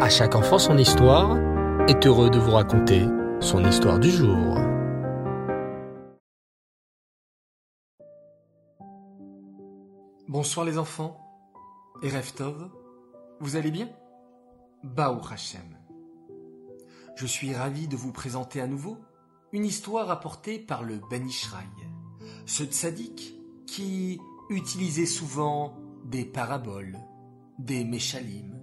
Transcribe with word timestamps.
À 0.00 0.08
chaque 0.08 0.34
enfant 0.34 0.58
son 0.58 0.76
histoire 0.76 1.38
est 1.88 2.04
heureux 2.04 2.28
de 2.28 2.38
vous 2.38 2.50
raconter 2.50 3.06
son 3.40 3.64
histoire 3.64 4.00
du 4.00 4.10
jour. 4.10 4.56
Bonsoir 10.26 10.66
les 10.66 10.78
enfants 10.78 11.16
et 12.02 12.10
Reftov, 12.10 12.70
vous 13.38 13.54
allez 13.54 13.70
bien? 13.70 13.88
Baou 14.82 15.20
Hashem. 15.30 15.78
Je 17.14 17.26
suis 17.26 17.54
ravi 17.54 17.86
de 17.86 17.96
vous 17.96 18.10
présenter 18.10 18.60
à 18.60 18.66
nouveau 18.66 18.98
une 19.52 19.64
histoire 19.64 20.10
apportée 20.10 20.58
par 20.58 20.82
le 20.82 21.00
Ben 21.08 21.24
Ishraï, 21.24 21.64
ce 22.46 22.64
tzaddik 22.64 23.36
qui 23.68 24.20
utilisait 24.50 25.06
souvent 25.06 25.76
des 26.04 26.24
paraboles, 26.24 26.98
des 27.60 27.84
méchalim, 27.84 28.58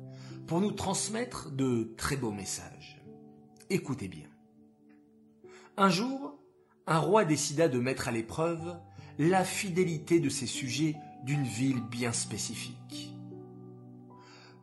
pour 0.52 0.60
nous 0.60 0.74
transmettre 0.74 1.50
de 1.50 1.94
très 1.96 2.18
beaux 2.18 2.34
messages. 2.34 3.02
Écoutez 3.70 4.10
bien. 4.10 4.28
Un 5.78 5.90
jour, 5.90 6.38
un 6.88 7.00
roi 7.00 7.24
décida 7.24 7.70
de 7.70 7.80
mettre 7.80 8.10
à 8.10 8.12
l'épreuve 8.12 8.78
la 9.18 9.46
fidélité 9.46 10.20
de 10.20 10.28
ses 10.28 10.48
sujets 10.48 10.98
d'une 11.24 11.46
ville 11.46 11.80
bien 11.80 12.12
spécifique. 12.12 13.16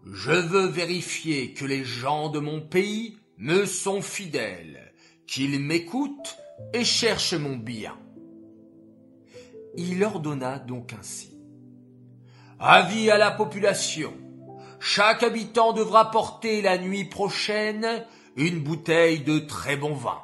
Je 0.04 0.32
veux 0.32 0.66
vérifier 0.66 1.54
que 1.54 1.64
les 1.64 1.84
gens 1.84 2.28
de 2.28 2.38
mon 2.38 2.60
pays 2.60 3.16
me 3.38 3.64
sont 3.64 4.02
fidèles, 4.02 4.92
qu'ils 5.26 5.58
m'écoutent 5.58 6.36
et 6.74 6.84
cherchent 6.84 7.32
mon 7.32 7.56
bien. 7.56 7.96
Il 9.74 10.04
ordonna 10.04 10.58
donc 10.58 10.92
ainsi. 10.92 11.40
Avis 12.58 13.10
à 13.10 13.16
la 13.16 13.30
population, 13.30 14.12
chaque 14.80 15.22
habitant 15.22 15.72
devra 15.72 16.10
porter 16.10 16.62
la 16.62 16.78
nuit 16.78 17.04
prochaine 17.04 18.04
une 18.36 18.60
bouteille 18.60 19.20
de 19.20 19.40
très 19.40 19.76
bon 19.76 19.94
vin. 19.94 20.22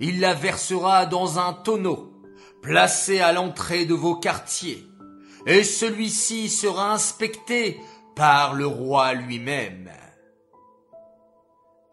Il 0.00 0.20
la 0.20 0.34
versera 0.34 1.06
dans 1.06 1.38
un 1.38 1.52
tonneau, 1.52 2.12
placé 2.60 3.20
à 3.20 3.32
l'entrée 3.32 3.86
de 3.86 3.94
vos 3.94 4.16
quartiers, 4.16 4.86
et 5.46 5.62
celui-ci 5.62 6.48
sera 6.48 6.92
inspecté 6.92 7.80
par 8.16 8.54
le 8.54 8.66
roi 8.66 9.14
lui-même. 9.14 9.90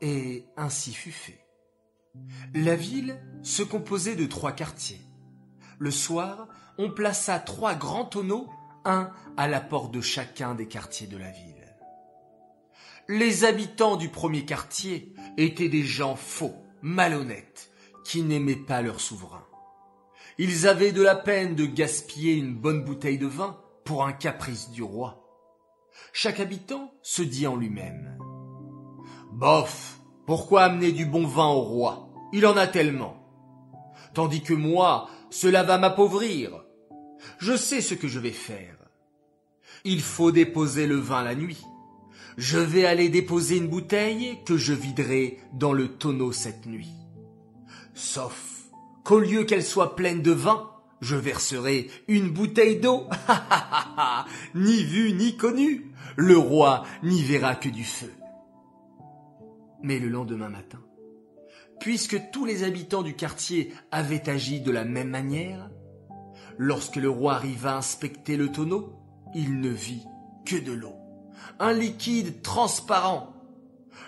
Et 0.01 0.45
ainsi 0.57 0.93
fut 0.93 1.11
fait. 1.11 1.45
La 2.53 2.75
ville 2.75 3.21
se 3.41 3.63
composait 3.63 4.15
de 4.15 4.25
trois 4.25 4.51
quartiers. 4.51 5.01
Le 5.79 5.91
soir, 5.91 6.47
on 6.77 6.91
plaça 6.91 7.39
trois 7.39 7.75
grands 7.75 8.05
tonneaux, 8.05 8.49
un 8.85 9.11
à 9.37 9.47
la 9.47 9.61
porte 9.61 9.93
de 9.93 10.01
chacun 10.01 10.55
des 10.55 10.67
quartiers 10.67 11.07
de 11.07 11.17
la 11.17 11.29
ville. 11.29 11.62
Les 13.09 13.43
habitants 13.43 13.97
du 13.97 14.07
premier 14.07 14.45
quartier 14.45 15.13
étaient 15.37 15.67
des 15.67 15.83
gens 15.83 16.15
faux, 16.15 16.55
malhonnêtes, 16.81 17.69
qui 18.05 18.21
n'aimaient 18.21 18.55
pas 18.55 18.81
leur 18.81 19.01
souverain. 19.01 19.45
Ils 20.37 20.67
avaient 20.67 20.93
de 20.93 21.01
la 21.01 21.15
peine 21.15 21.53
de 21.53 21.65
gaspiller 21.65 22.33
une 22.33 22.55
bonne 22.55 22.85
bouteille 22.85 23.17
de 23.17 23.27
vin 23.27 23.59
pour 23.83 24.05
un 24.05 24.13
caprice 24.13 24.69
du 24.71 24.83
roi. 24.83 25.27
Chaque 26.13 26.39
habitant 26.39 26.93
se 27.01 27.21
dit 27.21 27.45
en 27.45 27.57
lui-même. 27.57 28.17
Bof, 29.33 29.99
pourquoi 30.25 30.63
amener 30.63 30.93
du 30.93 31.05
bon 31.05 31.27
vin 31.27 31.47
au 31.47 31.61
roi? 31.61 32.09
Il 32.31 32.45
en 32.45 32.55
a 32.55 32.67
tellement. 32.67 33.17
Tandis 34.13 34.43
que 34.43 34.53
moi, 34.53 35.09
cela 35.29 35.63
va 35.63 35.77
m'appauvrir. 35.77 36.63
Je 37.37 37.57
sais 37.57 37.81
ce 37.81 37.95
que 37.95 38.07
je 38.07 38.19
vais 38.19 38.31
faire. 38.31 38.77
Il 39.83 40.01
faut 40.01 40.31
déposer 40.31 40.87
le 40.87 40.95
vin 40.95 41.21
la 41.21 41.35
nuit 41.35 41.65
je 42.37 42.57
vais 42.57 42.85
aller 42.85 43.09
déposer 43.09 43.57
une 43.57 43.67
bouteille 43.67 44.37
que 44.45 44.57
je 44.57 44.73
viderai 44.73 45.39
dans 45.53 45.73
le 45.73 45.87
tonneau 45.87 46.31
cette 46.31 46.65
nuit. 46.65 46.93
Sauf 47.93 48.63
qu'au 49.03 49.19
lieu 49.19 49.43
qu'elle 49.43 49.63
soit 49.63 49.95
pleine 49.95 50.21
de 50.21 50.31
vin, 50.31 50.69
je 51.01 51.15
verserai 51.15 51.89
une 52.07 52.29
bouteille 52.29 52.79
d'eau. 52.79 53.07
ni 54.55 54.83
vu 54.83 55.13
ni 55.13 55.35
connu, 55.37 55.91
le 56.15 56.37
roi 56.37 56.85
n'y 57.03 57.21
verra 57.21 57.55
que 57.55 57.69
du 57.69 57.83
feu. 57.83 58.11
Mais 59.81 59.99
le 59.99 60.07
lendemain 60.07 60.49
matin, 60.49 60.79
puisque 61.79 62.31
tous 62.31 62.45
les 62.45 62.63
habitants 62.63 63.03
du 63.03 63.15
quartier 63.15 63.73
avaient 63.91 64.29
agi 64.29 64.61
de 64.61 64.71
la 64.71 64.85
même 64.85 65.09
manière, 65.09 65.69
lorsque 66.57 66.95
le 66.95 67.09
roi 67.09 67.35
arriva 67.35 67.75
inspecter 67.75 68.37
le 68.37 68.49
tonneau, 68.49 68.93
il 69.35 69.59
ne 69.59 69.69
vit 69.69 70.05
que 70.45 70.55
de 70.55 70.71
l'eau 70.71 71.02
un 71.59 71.73
liquide 71.73 72.41
transparent. 72.41 73.33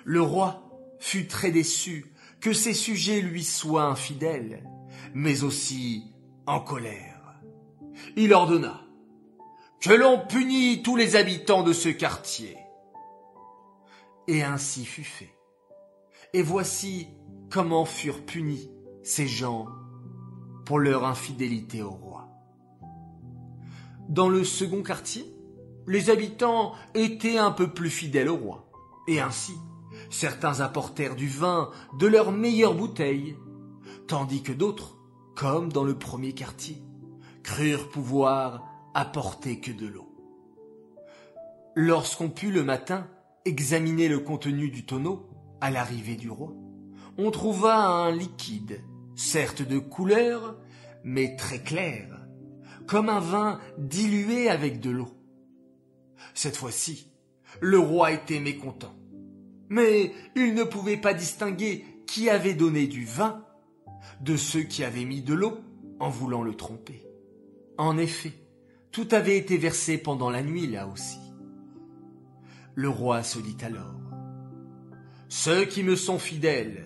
Le 0.04 0.22
roi 0.22 0.62
fut 1.00 1.28
très 1.28 1.52
déçu 1.52 2.14
que 2.40 2.54
ses 2.54 2.74
sujets 2.74 3.22
lui 3.22 3.44
soient 3.44 3.86
infidèles, 3.86 4.70
mais 5.14 5.44
aussi 5.44 6.04
en 6.46 6.60
colère. 6.60 7.42
Il 8.16 8.34
ordonna 8.34 8.82
que 9.82 9.94
l'on 9.94 10.20
punit 10.20 10.82
tous 10.84 10.96
les 10.96 11.16
habitants 11.16 11.64
de 11.64 11.74
ce 11.74 11.90
quartier. 11.90 12.58
Et 14.28 14.42
ainsi 14.42 14.86
fut 14.86 15.04
fait. 15.04 15.34
Et 16.34 16.42
voici 16.42 17.08
comment 17.52 17.86
furent 17.86 18.26
punis 18.26 18.70
ces 19.04 19.28
gens 19.28 19.68
pour 20.66 20.80
leur 20.80 21.06
infidélité 21.06 21.84
au 21.84 21.92
roi. 21.92 22.28
Dans 24.10 24.30
le 24.30 24.44
second 24.44 24.82
quartier, 24.82 25.35
les 25.88 26.10
habitants 26.10 26.74
étaient 26.94 27.38
un 27.38 27.52
peu 27.52 27.72
plus 27.72 27.90
fidèles 27.90 28.30
au 28.30 28.38
roi. 28.38 28.70
Et 29.08 29.20
ainsi, 29.20 29.54
certains 30.10 30.60
apportèrent 30.62 31.16
du 31.16 31.28
vin 31.28 31.72
de 32.00 32.08
leurs 32.08 32.32
meilleures 32.32 32.76
bouteilles, 32.76 33.38
tandis 34.08 34.42
que 34.42 34.52
d'autres, 34.52 34.98
comme 35.36 35.72
dans 35.72 35.84
le 35.84 35.98
premier 35.98 36.34
quartier, 36.34 36.82
crurent 37.44 37.90
pouvoir 37.90 38.64
apporter 38.94 39.60
que 39.60 39.72
de 39.72 39.88
l'eau. 39.88 40.12
Lorsqu'on 41.76 42.30
put 42.30 42.52
le 42.52 42.64
matin 42.64 43.08
examiner 43.44 44.08
le 44.08 44.20
contenu 44.20 44.70
du 44.70 44.86
tonneau 44.86 45.30
à 45.62 45.70
l'arrivée 45.70 46.16
du 46.16 46.30
roi, 46.30 46.54
on 47.18 47.32
trouva 47.32 47.86
un 47.86 48.12
liquide, 48.12 48.82
certes 49.16 49.62
de 49.62 49.78
couleur, 49.78 50.58
mais 51.04 51.36
très 51.36 51.62
clair, 51.62 52.08
comme 52.88 53.10
un 53.10 53.20
vin 53.20 53.60
dilué 53.78 54.50
avec 54.50 54.80
de 54.80 54.90
l'eau. 54.90 55.10
Cette 56.34 56.58
fois-ci, 56.58 57.10
le 57.62 57.80
roi 57.80 58.12
était 58.12 58.40
mécontent. 58.40 58.94
Mais 59.70 60.14
il 60.36 60.54
ne 60.54 60.64
pouvait 60.64 60.98
pas 60.98 61.14
distinguer 61.14 61.86
qui 62.06 62.30
avait 62.30 62.54
donné 62.54 62.88
du 62.88 63.06
vin 63.06 63.44
de 64.22 64.38
ceux 64.38 64.62
qui 64.62 64.84
avaient 64.84 65.06
mis 65.06 65.22
de 65.22 65.34
l'eau 65.34 65.60
en 66.00 66.10
voulant 66.10 66.44
le 66.44 66.56
tromper. 66.56 67.04
En 67.78 67.98
effet, 67.98 68.34
tout 68.92 69.08
avait 69.12 69.38
été 69.38 69.58
versé 69.58 69.98
pendant 69.98 70.30
la 70.30 70.44
nuit 70.44 70.68
là 70.68 70.88
aussi. 70.88 71.20
Le 72.76 72.90
roi 72.90 73.24
se 73.24 73.40
dit 73.40 73.58
alors, 73.64 74.00
Ceux 75.30 75.66
qui 75.66 75.84
me 75.84 75.96
sont 75.96 76.20
fidèles 76.20 76.86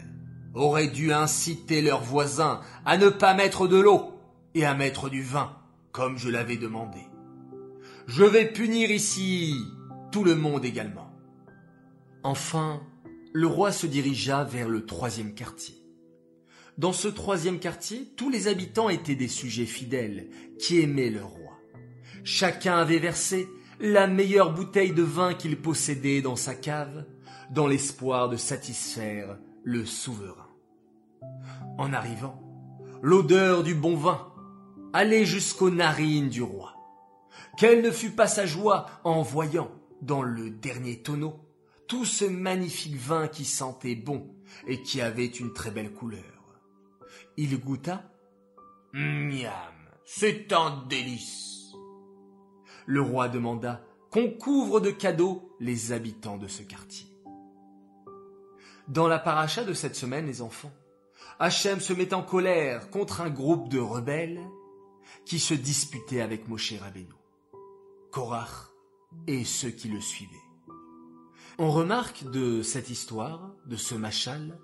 auraient 0.54 0.88
dû 0.88 1.12
inciter 1.12 1.82
leurs 1.82 2.04
voisins 2.04 2.62
à 2.86 2.98
ne 2.98 3.10
pas 3.10 3.34
mettre 3.34 3.68
de 3.68 3.78
l'eau 3.78 4.14
et 4.56 4.66
à 4.66 4.74
mettre 4.74 5.10
du 5.10 5.22
vin, 5.22 5.56
comme 5.92 6.18
je 6.18 6.30
l'avais 6.30 6.58
demandé. 6.58 7.00
Je 8.12 8.24
vais 8.24 8.48
punir 8.48 8.90
ici 8.90 9.54
tout 10.12 10.24
le 10.24 10.34
monde 10.34 10.66
également. 10.66 11.14
Enfin, 12.24 12.82
le 13.34 13.46
roi 13.46 13.72
se 13.72 13.86
dirigea 13.86 14.44
vers 14.44 14.68
le 14.68 14.84
troisième 14.88 15.36
quartier. 15.36 15.76
Dans 16.80 16.92
ce 16.92 17.08
troisième 17.08 17.60
quartier, 17.60 18.12
tous 18.18 18.32
les 18.32 18.48
habitants 18.48 18.90
étaient 18.90 19.14
des 19.14 19.28
sujets 19.28 19.68
fidèles 19.68 20.28
qui 20.58 20.80
aimaient 20.80 21.12
leur 21.12 21.28
roi. 21.28 21.60
Chacun 22.24 22.78
avait 22.78 22.98
versé 22.98 23.48
la 23.80 24.08
meilleure 24.08 24.56
bouteille 24.56 24.94
de 24.94 25.04
vin 25.04 25.36
qu'il 25.36 25.62
possédait 25.62 26.24
dans 26.24 26.36
sa 26.36 26.56
cave, 26.56 27.06
dans 27.52 27.68
l'espoir 27.68 28.28
de 28.28 28.38
satisfaire 28.38 29.38
le 29.64 29.86
souverain. 29.86 30.50
En 31.78 31.94
arrivant, 31.94 32.42
l'odeur 33.04 33.62
du 33.62 33.76
bon 33.76 33.96
vin 33.96 34.34
allait 34.94 35.26
jusqu'aux 35.26 35.70
narines 35.70 36.30
du 36.30 36.42
roi. 36.42 36.79
Quelle 37.60 37.82
ne 37.82 37.92
fut 37.92 38.12
pas 38.12 38.28
sa 38.28 38.46
joie 38.46 38.86
en 39.04 39.22
voyant, 39.22 39.70
dans 40.02 40.22
le 40.22 40.50
dernier 40.50 41.02
tonneau, 41.02 41.42
tout 41.90 42.06
ce 42.06 42.24
magnifique 42.24 42.96
vin 42.96 43.28
qui 43.28 43.44
sentait 43.44 43.96
bon 43.96 44.34
et 44.66 44.82
qui 44.82 45.02
avait 45.02 45.26
une 45.26 45.52
très 45.52 45.70
belle 45.70 45.92
couleur. 45.92 46.24
Il 47.36 47.60
goûta. 47.60 48.10
Miam, 48.94 49.52
c'est 50.06 50.54
un 50.54 50.86
délice. 50.88 51.74
Le 52.86 53.02
roi 53.02 53.28
demanda 53.28 53.84
qu'on 54.10 54.32
couvre 54.32 54.80
de 54.80 54.92
cadeaux 54.92 55.54
les 55.60 55.92
habitants 55.92 56.38
de 56.38 56.48
ce 56.48 56.64
quartier. 56.64 57.08
Dans 58.88 59.10
la 59.10 59.20
paracha 59.20 59.66
de 59.66 59.74
cette 59.74 59.98
semaine, 59.98 60.28
les 60.28 60.42
enfants, 60.42 60.72
Hachem 61.40 61.82
se 61.82 61.92
met 61.92 62.14
en 62.14 62.24
colère 62.24 62.90
contre 62.90 63.20
un 63.20 63.30
groupe 63.30 63.68
de 63.68 63.80
rebelles 63.80 64.40
qui 65.26 65.40
se 65.40 65.54
disputaient 65.54 66.22
avec 66.22 66.48
Moshe 66.48 66.72
Rabbeinu. 66.80 67.20
Korach 68.12 68.72
et 69.28 69.44
ceux 69.44 69.70
qui 69.70 69.88
le 69.88 70.02
suivaient. 70.02 70.36
On 71.58 71.72
remarque 71.72 72.24
de 72.32 72.62
cette 72.62 72.90
histoire, 72.90 73.52
de 73.66 73.76
ce 73.76 73.96
machal, 73.96 74.58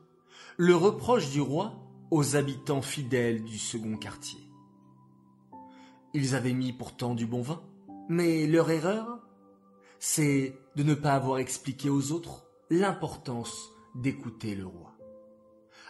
le 0.57 0.75
reproche 0.75 1.29
du 1.31 1.41
roi 1.41 1.75
aux 2.09 2.35
habitants 2.35 2.81
fidèles 2.81 3.43
du 3.43 3.57
second 3.57 3.97
quartier. 3.97 4.39
Ils 6.13 6.35
avaient 6.35 6.53
mis 6.53 6.71
pourtant 6.71 7.13
du 7.13 7.25
bon 7.25 7.41
vin, 7.41 7.61
mais 8.07 8.47
leur 8.47 8.71
erreur, 8.71 9.19
c'est 9.99 10.57
de 10.75 10.83
ne 10.83 10.93
pas 10.93 11.13
avoir 11.13 11.39
expliqué 11.39 11.89
aux 11.89 12.11
autres 12.11 12.45
l'importance 12.69 13.69
d'écouter 13.95 14.55
le 14.55 14.65
roi. 14.65 14.93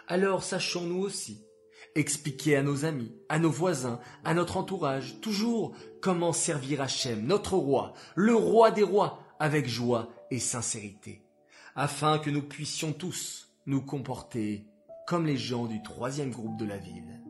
Alors 0.08 0.44
sachons-nous 0.44 1.02
aussi 1.02 1.45
expliquer 1.96 2.58
à 2.58 2.64
nos 2.64 2.86
amis, 2.86 3.12
à 3.30 3.40
nos 3.40 3.50
voisins, 3.50 4.00
à 4.24 4.34
notre 4.34 4.58
entourage, 4.58 5.20
toujours 5.22 5.74
comment 6.02 6.34
servir 6.34 6.82
Hachem, 6.82 7.26
notre 7.26 7.56
roi, 7.56 7.94
le 8.16 8.36
roi 8.36 8.72
des 8.72 8.84
rois, 8.84 9.20
avec 9.40 9.68
joie 9.68 10.10
et 10.32 10.40
sincérité, 10.40 11.24
afin 11.76 12.20
que 12.20 12.30
nous 12.30 12.42
puissions 12.42 12.94
tous 12.94 13.50
nous 13.66 13.82
comporter 13.82 14.68
comme 15.08 15.26
les 15.26 15.38
gens 15.38 15.66
du 15.66 15.82
troisième 15.82 16.32
groupe 16.32 16.58
de 16.58 16.66
la 16.66 16.78
ville. 16.78 17.22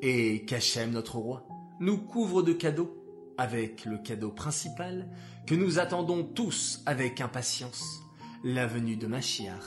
Et 0.00 0.44
qu'Hachem, 0.44 0.90
notre 0.90 1.18
roi, 1.18 1.46
nous 1.80 1.98
couvre 1.98 2.42
de 2.42 2.52
cadeaux, 2.52 2.98
avec 3.38 3.84
le 3.84 3.98
cadeau 3.98 4.30
principal 4.30 5.08
que 5.46 5.54
nous 5.54 5.78
attendons 5.78 6.22
tous 6.22 6.82
avec 6.86 7.20
impatience, 7.20 8.00
la 8.44 8.66
venue 8.66 8.96
de 8.96 9.06
Machiach 9.06 9.64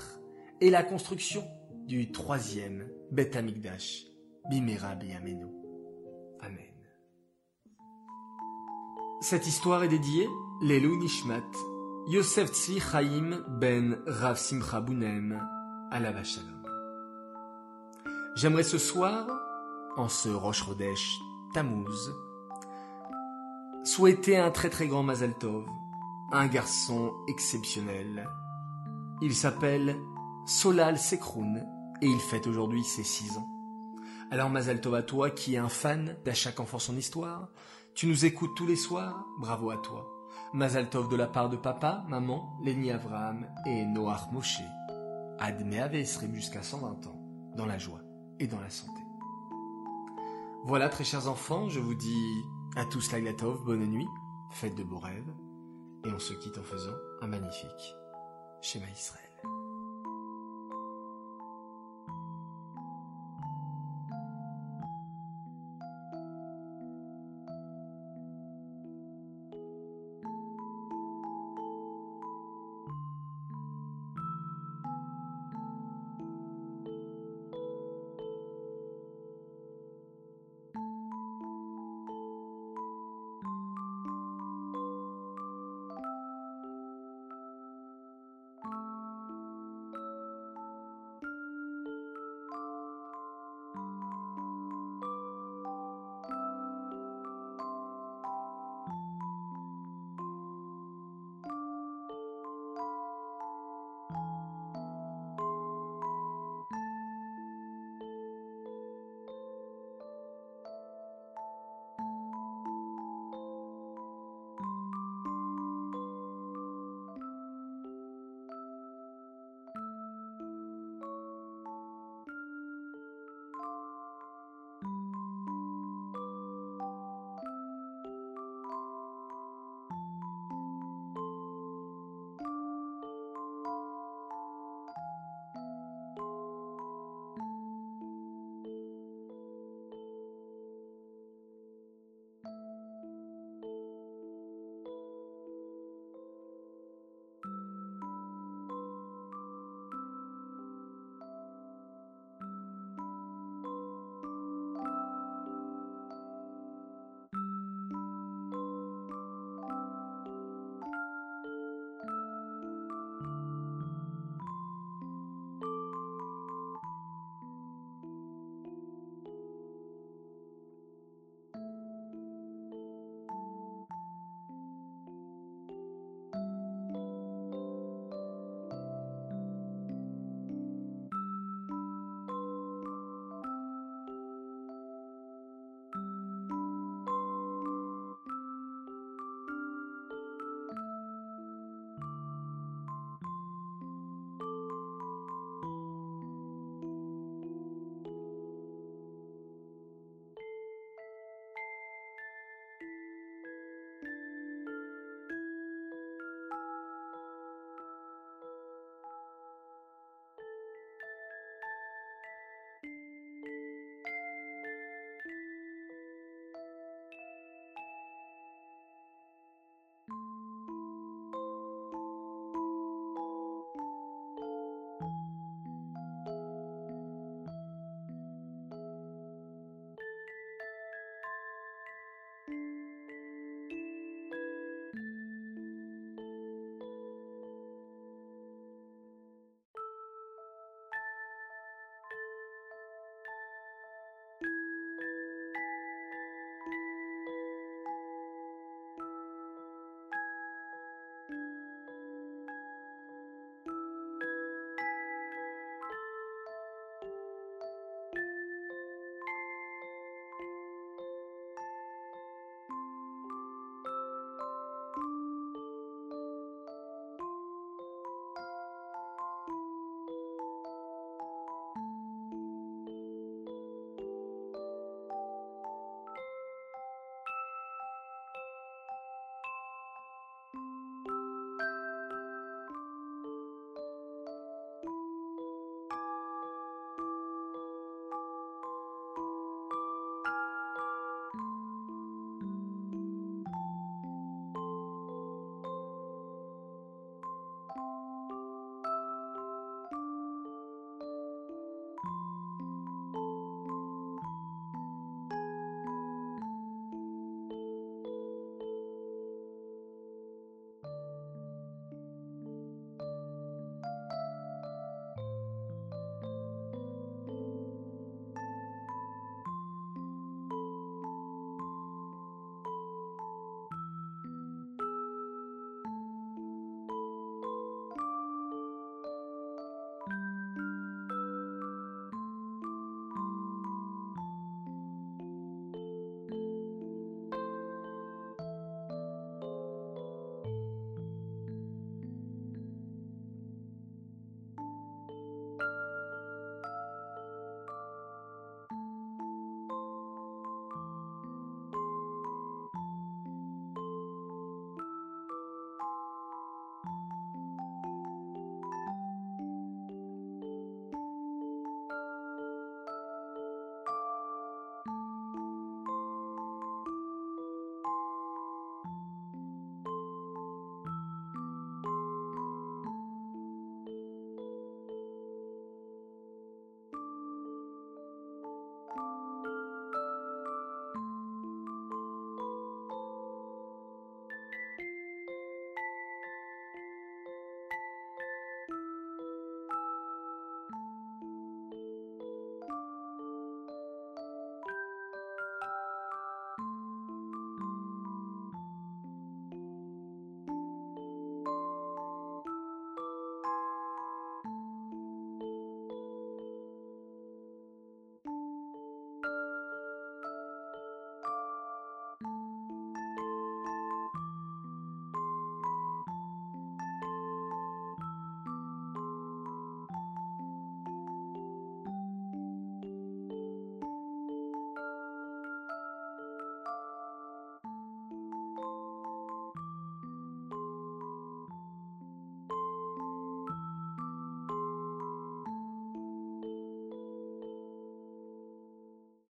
et 0.61 0.69
la 0.69 0.83
construction 0.83 1.45
du 1.87 2.11
troisième 2.11 2.87
Beth 3.11 3.35
Amikdash, 3.35 4.05
Bimera 4.49 4.95
Biyamenu. 4.95 5.45
Amen. 6.39 6.73
Cette 9.21 9.45
histoire 9.45 9.83
est 9.83 9.87
dédiée 9.87 10.27
Lelou 10.63 10.97
Nishmat, 10.97 11.43
Yosef 12.07 12.49
Tzvi 12.51 12.79
Chaim 12.79 13.43
ben 13.59 13.99
Rav 14.07 14.37
Simcha 14.37 14.81
Bounem, 14.81 15.39
Alava 15.91 16.23
Shalom. 16.23 16.63
J'aimerais 18.35 18.63
ce 18.63 18.79
soir, 18.79 19.27
en 19.95 20.09
ce 20.09 20.29
Rosh 20.29 20.65
Chodesh 20.65 21.19
Tammuz, 21.53 22.13
souhaiter 23.83 24.37
un 24.37 24.49
très 24.49 24.69
très 24.71 24.87
grand 24.87 25.03
Mazal 25.03 25.37
Tov, 25.37 25.65
un 26.31 26.47
garçon 26.47 27.13
exceptionnel. 27.27 28.27
Il 29.21 29.35
s'appelle 29.35 29.95
Solal 30.47 30.97
Sekroun 30.97 31.74
et 32.01 32.07
il 32.07 32.19
fête 32.19 32.47
aujourd'hui 32.47 32.83
ses 32.83 33.03
six 33.03 33.37
ans. 33.37 33.47
Alors 34.31 34.49
Mazal 34.49 34.81
Tov 34.81 34.95
à 34.95 35.03
toi 35.03 35.29
qui 35.29 35.55
es 35.55 35.57
un 35.57 35.69
fan 35.69 36.17
d'À 36.25 36.33
chaque 36.33 36.59
enfant 36.59 36.79
son 36.79 36.97
histoire, 36.97 37.49
tu 37.93 38.07
nous 38.07 38.25
écoutes 38.25 38.55
tous 38.55 38.65
les 38.65 38.75
soirs, 38.75 39.25
bravo 39.39 39.69
à 39.69 39.77
toi. 39.77 40.11
Mazal 40.53 40.89
Tov 40.89 41.09
de 41.09 41.15
la 41.15 41.27
part 41.27 41.49
de 41.49 41.57
papa, 41.57 42.03
maman, 42.07 42.57
Lenny 42.63 42.91
Avraham 42.91 43.47
et 43.65 43.85
Noach 43.85 44.31
Moshe. 44.31 44.61
Admeave 45.39 46.05
serait 46.05 46.33
jusqu'à 46.33 46.63
120 46.63 47.07
ans, 47.07 47.21
dans 47.55 47.65
la 47.65 47.77
joie 47.77 48.01
et 48.39 48.47
dans 48.47 48.59
la 48.59 48.69
santé. 48.69 49.01
Voilà 50.63 50.89
très 50.89 51.03
chers 51.03 51.27
enfants, 51.27 51.69
je 51.69 51.79
vous 51.79 51.93
dis 51.93 52.43
à 52.75 52.85
tous 52.85 53.11
la 53.11 53.21
Glatov, 53.21 53.63
bonne 53.65 53.85
nuit, 53.85 54.07
faites 54.51 54.75
de 54.75 54.83
beaux 54.83 54.99
rêves, 54.99 55.33
et 56.05 56.11
on 56.11 56.19
se 56.19 56.33
quitte 56.33 56.57
en 56.57 56.63
faisant 56.63 56.95
un 57.21 57.27
magnifique 57.27 57.95
schéma 58.61 58.89
Israël. 58.89 59.34